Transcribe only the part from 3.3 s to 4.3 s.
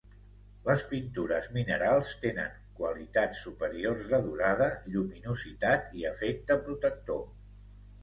superiors de